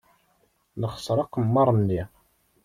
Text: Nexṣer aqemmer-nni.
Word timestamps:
Nexṣer 0.81 1.17
aqemmer-nni. 1.23 2.01